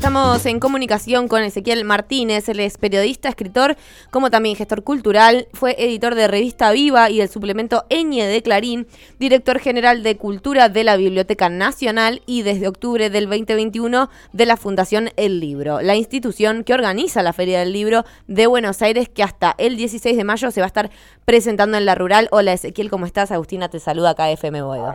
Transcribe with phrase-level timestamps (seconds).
[0.00, 3.76] Estamos en comunicación con Ezequiel Martínez, él es periodista, escritor,
[4.10, 8.86] como también gestor cultural, fue editor de Revista Viva y el suplemento Eñe de Clarín,
[9.18, 14.56] director general de Cultura de la Biblioteca Nacional y desde octubre del 2021 de la
[14.56, 19.22] Fundación El Libro, la institución que organiza la Feria del Libro de Buenos Aires que
[19.22, 20.90] hasta el 16 de mayo se va a estar
[21.26, 22.28] presentando en la rural.
[22.32, 23.32] Hola Ezequiel, ¿cómo estás?
[23.32, 24.94] Agustina te saluda acá FM Boedo.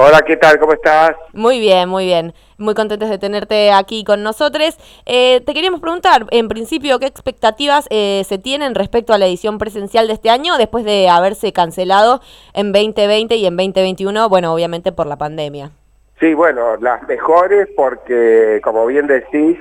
[0.00, 0.60] Hola, ¿qué tal?
[0.60, 1.16] ¿Cómo estás?
[1.32, 2.32] Muy bien, muy bien.
[2.56, 4.78] Muy contentos de tenerte aquí con nosotros.
[5.06, 9.58] Eh, te queríamos preguntar, en principio, ¿qué expectativas eh, se tienen respecto a la edición
[9.58, 12.20] presencial de este año después de haberse cancelado
[12.54, 15.72] en 2020 y en 2021, bueno, obviamente por la pandemia?
[16.20, 19.58] Sí, bueno, las mejores porque, como bien decís,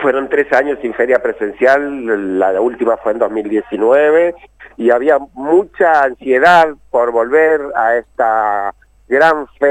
[0.00, 4.36] fueron tres años sin feria presencial, la última fue en 2019
[4.76, 8.72] y había mucha ansiedad por volver a esta
[9.12, 9.68] gran fe.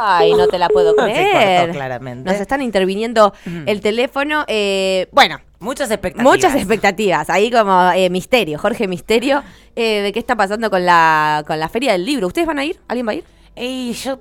[0.00, 1.70] Ay, no te la puedo creer.
[1.72, 2.30] claramente.
[2.30, 3.34] Nos están interviniendo
[3.66, 4.44] el teléfono.
[4.46, 6.32] Eh, bueno, Muchas expectativas.
[6.32, 7.28] muchas expectativas.
[7.30, 9.42] Ahí como eh, misterio, Jorge Misterio,
[9.74, 12.28] eh, de qué está pasando con la, con la Feria del Libro.
[12.28, 12.78] ¿Ustedes van a ir?
[12.86, 13.24] ¿Alguien va a ir?
[13.56, 14.20] Y yo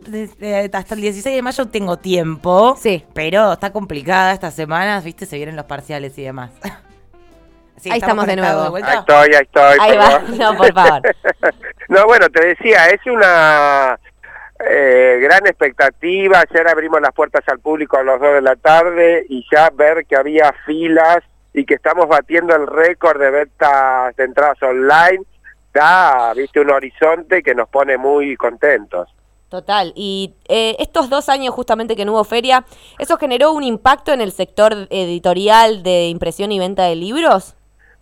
[0.74, 2.76] hasta el 16 de mayo tengo tiempo.
[2.82, 3.04] Sí.
[3.14, 6.52] Pero está complicada estas semanas, viste, se vienen los parciales y demás.
[7.80, 8.76] Sí, Ahí estamos de nuevo.
[8.76, 9.78] Ahí estoy, ahí estoy.
[9.80, 10.20] Ahí va.
[10.36, 11.02] No, por favor.
[11.90, 14.00] no, bueno, te decía, es una
[14.60, 16.44] eh, gran expectativa.
[16.50, 20.06] Ayer abrimos las puertas al público a las 2 de la tarde y ya ver
[20.06, 21.20] que había filas
[21.54, 25.24] y que estamos batiendo el récord de ventas de entradas online,
[25.74, 29.10] da, viste, un horizonte que nos pone muy contentos.
[29.50, 29.94] Total.
[29.96, 32.66] Y eh, estos dos años justamente que no hubo feria,
[33.00, 37.56] ¿eso generó un impacto en el sector editorial de impresión y venta de libros?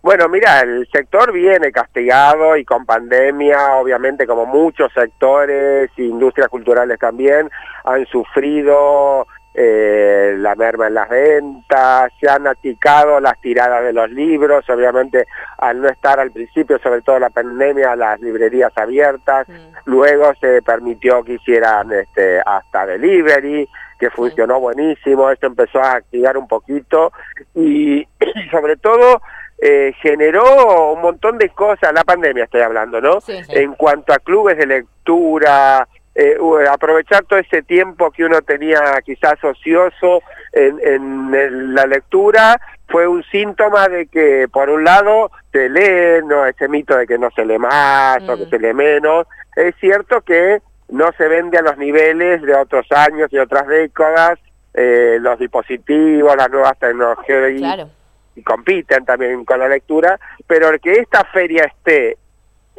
[0.06, 6.96] Bueno, mira, el sector viene castigado y con pandemia, obviamente como muchos sectores, industrias culturales
[7.00, 7.50] también,
[7.82, 14.08] han sufrido eh, la merma en las ventas, se han achicado las tiradas de los
[14.12, 15.26] libros, obviamente
[15.58, 19.48] al no estar al principio, sobre todo la pandemia, las librerías abiertas,
[19.86, 23.68] luego se permitió que hicieran este, hasta delivery,
[23.98, 27.10] que funcionó buenísimo, esto empezó a activar un poquito
[27.56, 28.06] y, y
[28.52, 29.20] sobre todo
[29.58, 33.20] eh, generó un montón de cosas, la pandemia estoy hablando, ¿no?
[33.20, 33.52] Sí, sí.
[33.54, 36.36] En cuanto a clubes de lectura, eh,
[36.70, 40.22] aprovechar todo ese tiempo que uno tenía quizás ocioso
[40.52, 42.58] en, en la lectura
[42.88, 47.18] fue un síntoma de que por un lado se lee, no ese mito de que
[47.18, 48.50] no se lee más o que Mm.
[48.50, 53.28] se lee menos, es cierto que no se vende a los niveles de otros años
[53.32, 54.38] y otras décadas,
[54.72, 57.88] eh, los dispositivos, las nuevas tecnologías Claro.
[58.36, 62.16] Y compiten también con la lectura, pero que esta feria esté,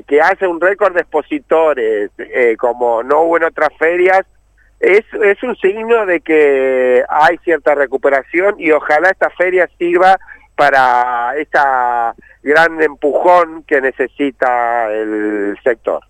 [0.08, 4.26] que hace un récord de expositores, eh, como no hubo en otras ferias,
[4.80, 10.20] es, es un signo de que hay cierta recuperación y ojalá esta feria sirva
[10.56, 12.14] para esta
[12.44, 16.02] gran empujón que necesita el sector.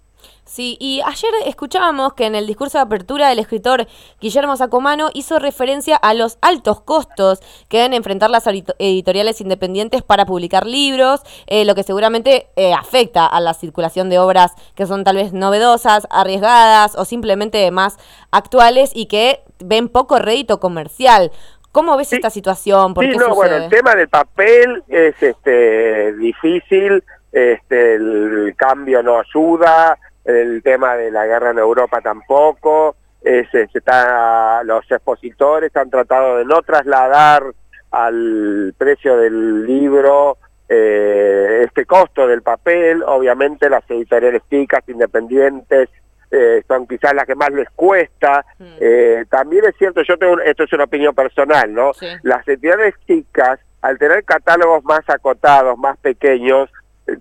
[0.47, 3.85] Sí, y ayer escuchábamos que en el discurso de apertura el escritor
[4.22, 10.03] Guillermo Sacomano hizo referencia a los altos costos que deben enfrentar las edito- editoriales independientes
[10.03, 14.86] para publicar libros, eh, lo que seguramente eh, afecta a la circulación de obras que
[14.86, 17.97] son tal vez novedosas, arriesgadas o simplemente más
[18.31, 21.30] actuales y que ven poco rédito comercial.
[21.74, 22.16] ¿Cómo ves Sí.
[22.16, 22.94] esta situación?
[22.94, 27.03] ¿Por Sí, qué no, bueno, el tema del papel es este difícil,
[27.34, 33.75] este el cambio no ayuda, el tema de la guerra en Europa tampoco, es, es-
[33.75, 37.43] está, los expositores han tratado de no trasladar
[37.91, 40.38] al precio del libro
[40.69, 45.89] eh, este costo del papel, obviamente las editoriales chicas, independientes,
[46.29, 48.45] eh, son quizás las que más les cuesta.
[48.59, 48.63] Mm.
[48.81, 51.94] Eh, también es cierto, yo tengo, esto es una opinión personal, ¿no?
[51.94, 52.07] Sí.
[52.23, 56.69] Las editoriales chicas, al tener catálogos más acotados, más pequeños,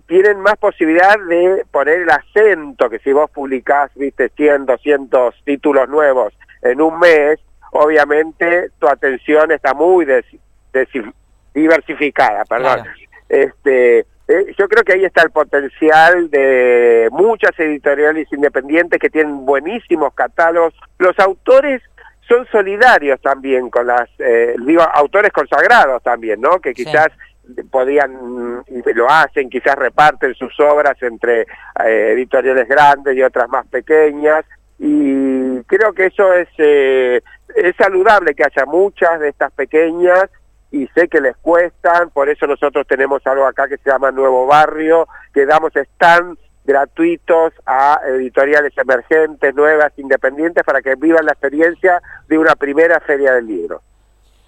[0.07, 5.87] tienen más posibilidad de poner el acento, que si vos publicás, viste, 100, 200 títulos
[5.89, 7.39] nuevos en un mes,
[7.71, 10.25] obviamente tu atención está muy des-
[11.53, 12.81] diversificada, perdón.
[12.81, 12.91] Claro.
[13.29, 19.45] Este, eh, yo creo que ahí está el potencial de muchas editoriales independientes que tienen
[19.45, 20.73] buenísimos catálogos.
[20.99, 21.81] Los autores
[22.27, 26.59] son solidarios también con las, eh, digo, autores consagrados también, ¿no?
[26.59, 26.83] Que Sí.
[27.71, 33.65] Podían, y lo hacen, quizás reparten sus obras entre eh, editoriales grandes y otras más
[33.67, 34.45] pequeñas.
[34.79, 37.21] Y creo que eso es, eh,
[37.55, 40.29] es saludable que haya muchas de estas pequeñas
[40.71, 44.45] y sé que les cuestan, por eso nosotros tenemos algo acá que se llama Nuevo
[44.45, 52.01] Barrio, que damos stand gratuitos a editoriales emergentes, nuevas, independientes, para que vivan la experiencia
[52.27, 53.81] de una primera feria del libro.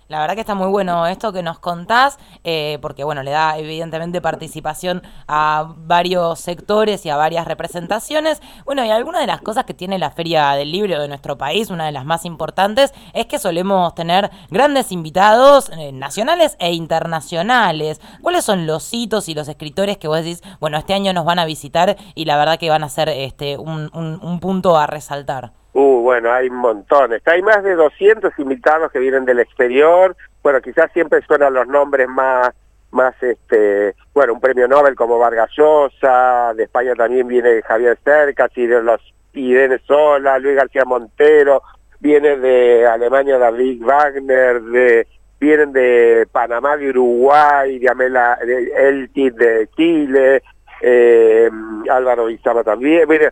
[0.10, 3.60] La verdad que está muy bueno esto que nos contás, eh, porque bueno, le da
[3.60, 8.42] evidentemente participación a varios sectores y a varias representaciones.
[8.66, 11.70] Bueno, y alguna de las cosas que tiene la Feria del Libro de nuestro país,
[11.70, 18.02] una de las más importantes, es que solemos tener grandes invitados eh, nacionales e internacionales.
[18.24, 21.38] ¿Cuáles son los hitos y los escritores que vos decís, bueno, este año nos van
[21.38, 25.59] a visitar y la verdad que van a ser este, un, un punto a resaltar?
[25.80, 27.26] Uh, bueno, hay montones.
[27.26, 30.14] Hay más de 200 invitados que vienen del exterior.
[30.44, 32.50] Bueno, quizás siempre suenan los nombres más,
[32.92, 38.52] más este, bueno, un premio Nobel como Vargas Llosa, de España también viene Javier Cercas
[38.58, 39.00] y de los
[39.32, 41.62] Irene Sola, Luis García Montero,
[42.02, 45.08] viene de Alemania David Wagner, de
[45.40, 50.44] vienen de Panamá, de Uruguay, de Amela de de Chile,
[50.82, 51.50] eh,
[51.90, 53.08] Álvaro Izama también.
[53.08, 53.32] Mire,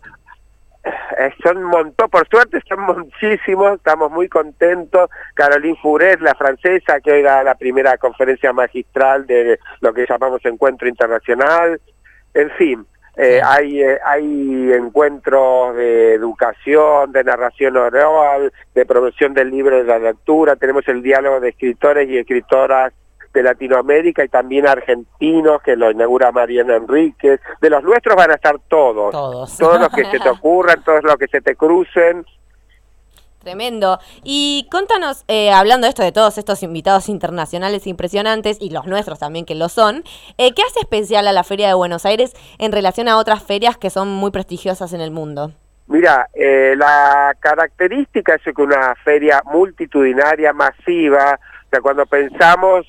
[1.18, 5.10] eh, son montó, por suerte son muchísimos, estamos muy contentos.
[5.34, 10.88] Caroline Furet, la francesa, que era la primera conferencia magistral de lo que llamamos Encuentro
[10.88, 11.80] Internacional.
[12.34, 12.86] En fin,
[13.16, 19.86] eh, hay, eh, hay encuentros de educación, de narración oral, de promoción del libro de
[19.86, 22.94] la lectura, tenemos el diálogo de escritores y escritoras
[23.38, 27.40] de Latinoamérica y también argentinos, que lo inaugura Mariana Enríquez.
[27.62, 29.12] De los nuestros van a estar todos.
[29.12, 29.58] Todos.
[29.58, 32.26] Todos los que se te ocurran, todos los que se te crucen.
[33.40, 34.00] Tremendo.
[34.24, 39.20] Y contanos, eh, hablando de esto de todos estos invitados internacionales impresionantes y los nuestros
[39.20, 40.04] también que lo son,
[40.38, 43.78] eh, ¿qué hace especial a la Feria de Buenos Aires en relación a otras ferias
[43.78, 45.54] que son muy prestigiosas en el mundo?
[45.88, 52.86] Mira, eh, la característica es que una feria multitudinaria, masiva, o sea, cuando pensamos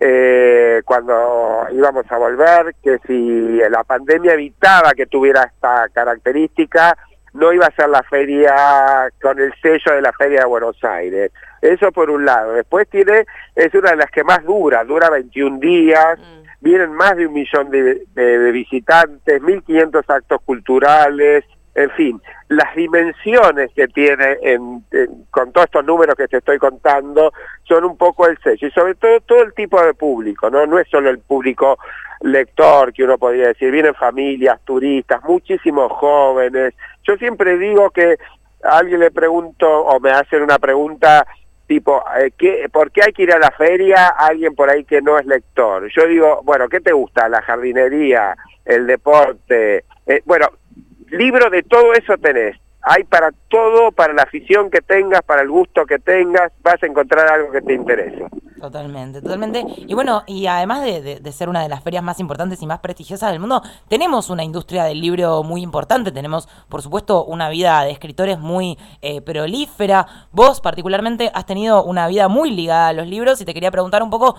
[0.00, 6.96] eh, cuando íbamos a volver, que si la pandemia evitaba que tuviera esta característica,
[7.34, 11.30] no iba a ser la feria con el sello de la Feria de Buenos Aires.
[11.60, 12.54] Eso por un lado.
[12.54, 16.64] Después tiene, es una de las que más dura, dura 21 días, mm.
[16.64, 21.44] vienen más de un millón de, de, de visitantes, 1.500 actos culturales,
[21.74, 24.84] en fin, las dimensiones que tiene en,
[25.30, 27.32] con todos estos números que te estoy contando
[27.64, 30.78] son un poco el sello y sobre todo todo el tipo de público, no no
[30.78, 31.78] es solo el público
[32.20, 36.74] lector que uno podría decir, vienen familias, turistas, muchísimos jóvenes.
[37.04, 38.18] Yo siempre digo que
[38.62, 41.26] a alguien le pregunto o me hacen una pregunta
[41.66, 45.00] tipo, eh, ¿qué, ¿por qué hay que ir a la feria alguien por ahí que
[45.00, 45.88] no es lector?
[45.88, 47.28] Yo digo, bueno, ¿qué te gusta?
[47.28, 48.34] La jardinería,
[48.64, 49.84] el deporte.
[50.04, 50.48] Eh, bueno,
[51.10, 52.56] libro de todo eso tenés.
[52.82, 56.86] Hay para todo, para la afición que tengas, para el gusto que tengas, vas a
[56.86, 58.24] encontrar algo que te interese.
[58.60, 59.64] Totalmente, totalmente.
[59.86, 62.80] Y bueno, y además de, de, ser una de las ferias más importantes y más
[62.80, 67.82] prestigiosas del mundo, tenemos una industria del libro muy importante, tenemos, por supuesto, una vida
[67.84, 70.06] de escritores muy eh, prolífera.
[70.30, 74.02] Vos particularmente has tenido una vida muy ligada a los libros y te quería preguntar
[74.02, 74.36] un poco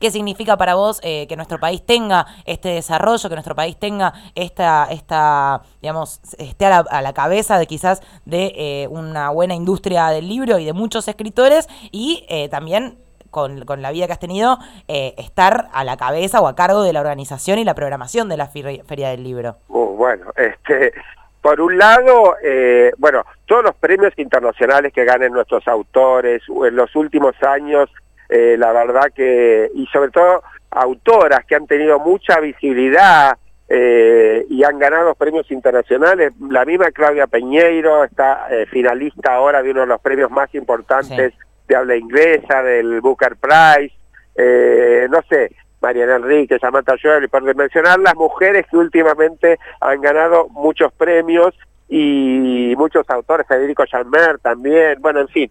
[0.00, 4.12] qué significa para vos eh, que nuestro país tenga este desarrollo, que nuestro país tenga
[4.34, 10.28] esta, esta digamos, esté a la, cabeza de quizás de eh, una buena industria del
[10.28, 12.98] libro y de muchos escritores y eh, también
[13.30, 14.58] con, con, la vida que has tenido,
[14.88, 18.48] estar a la cabeza o a cargo de la organización y la programación de la
[18.48, 19.56] Feria del Libro.
[19.68, 20.92] Uh, bueno, este,
[21.40, 22.34] por un lado,
[22.98, 27.88] bueno, todos los premios internacionales que ganen nuestros autores en los últimos años
[28.30, 33.36] eh, la verdad que, y sobre todo autoras que han tenido mucha visibilidad
[33.68, 36.32] eh, y han ganado premios internacionales.
[36.48, 41.34] La misma Claudia Peñeiro está eh, finalista ahora de uno de los premios más importantes
[41.66, 43.94] de habla inglesa, del Booker Prize.
[45.08, 50.92] no sé, Mariana Enrique, Samantha Joel, por mencionar las mujeres que últimamente han ganado muchos
[50.92, 51.54] premios
[51.88, 55.50] y muchos autores, Federico Chalmer también, bueno, en fin,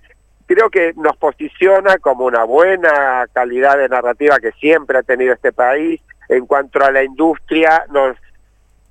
[0.49, 5.51] creo que nos posiciona como una buena calidad de narrativa que siempre ha tenido este
[5.51, 6.01] país.
[6.27, 8.17] En cuanto a la industria, nos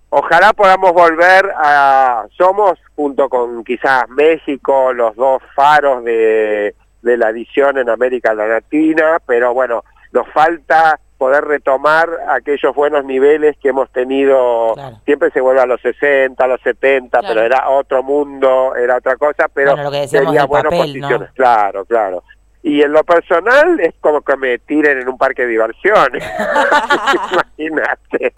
[0.08, 7.30] ojalá podamos volver a somos junto con quizás México los dos faros de, de la
[7.30, 13.90] edición en América Latina, pero bueno, nos falta poder retomar aquellos buenos niveles que hemos
[13.90, 18.96] tenido, siempre se vuelve a los 60, a los 70, pero era otro mundo, era
[18.96, 19.74] otra cosa, pero
[20.10, 22.22] tenía buenas posiciones, claro, claro.
[22.62, 26.24] Y en lo personal es como que me tiren en un parque de diversiones,
[27.58, 28.34] imagínate.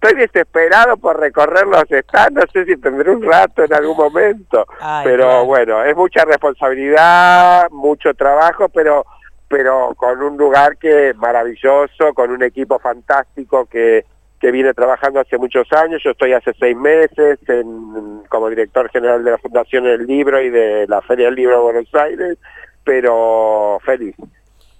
[0.00, 4.66] Estoy desesperado por recorrer los stands, no sé si tendré un rato en algún momento,
[5.04, 9.04] pero bueno, es mucha responsabilidad, mucho trabajo, pero
[9.48, 14.04] pero con un lugar que maravilloso, con un equipo fantástico que,
[14.40, 16.02] que viene trabajando hace muchos años.
[16.04, 17.38] Yo estoy hace seis meses
[18.28, 21.62] como director general de la Fundación del Libro y de la Feria del Libro de
[21.62, 22.38] Buenos Aires,
[22.84, 24.14] pero feliz.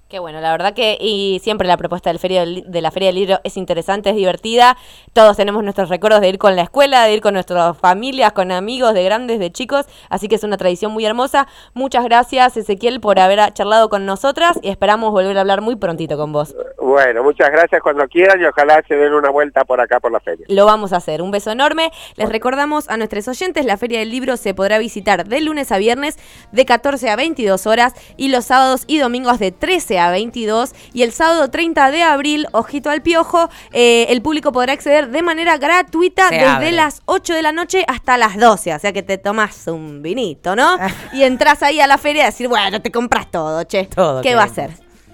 [0.08, 3.16] Qué bueno, la verdad que y siempre la propuesta del feria de la Feria del
[3.16, 4.74] Libro es interesante, es divertida.
[5.12, 8.50] Todos tenemos nuestros recuerdos de ir con la escuela, de ir con nuestras familias, con
[8.50, 9.84] amigos, de grandes, de chicos.
[10.08, 11.46] Así que es una tradición muy hermosa.
[11.74, 16.16] Muchas gracias, Ezequiel, por haber charlado con nosotras y esperamos volver a hablar muy prontito
[16.16, 16.56] con vos.
[16.78, 20.20] Bueno, muchas gracias cuando quieran y ojalá se den una vuelta por acá por la
[20.20, 20.46] feria.
[20.48, 21.20] Lo vamos a hacer.
[21.20, 21.90] Un beso enorme.
[22.16, 25.76] Les recordamos a nuestros oyentes, la Feria del Libro se podrá visitar de lunes a
[25.76, 26.16] viernes
[26.50, 31.02] de 14 a 22 horas y los sábados y domingos de 13 a 22 y
[31.02, 35.58] el sábado 30 de abril, ojito al piojo, eh, el público podrá acceder de manera
[35.58, 39.66] gratuita desde las 8 de la noche hasta las 12, o sea que te tomas
[39.66, 40.76] un vinito, ¿no?
[41.12, 43.84] y entras ahí a la feria y decir, bueno, te compras todo, che.
[43.86, 44.87] Todo, ¿Qué va a ser?